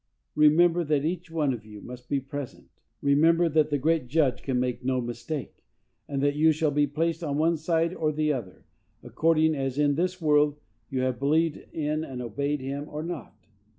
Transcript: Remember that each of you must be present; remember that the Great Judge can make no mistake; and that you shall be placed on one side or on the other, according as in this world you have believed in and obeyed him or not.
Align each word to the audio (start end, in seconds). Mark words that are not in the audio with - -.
Remember 0.33 0.83
that 0.83 1.05
each 1.05 1.31
of 1.31 1.63
you 1.63 1.79
must 1.79 2.09
be 2.09 2.19
present; 2.19 2.69
remember 3.03 3.47
that 3.47 3.69
the 3.69 3.77
Great 3.77 4.07
Judge 4.07 4.41
can 4.41 4.59
make 4.59 4.83
no 4.83 4.99
mistake; 4.99 5.63
and 6.07 6.23
that 6.23 6.33
you 6.33 6.51
shall 6.51 6.71
be 6.71 6.87
placed 6.87 7.23
on 7.23 7.37
one 7.37 7.55
side 7.55 7.93
or 7.93 8.09
on 8.09 8.15
the 8.15 8.33
other, 8.33 8.65
according 9.03 9.53
as 9.53 9.77
in 9.77 9.93
this 9.93 10.19
world 10.19 10.57
you 10.89 11.01
have 11.01 11.19
believed 11.19 11.57
in 11.71 12.03
and 12.03 12.19
obeyed 12.19 12.61
him 12.61 12.89
or 12.89 13.03
not. 13.03 13.45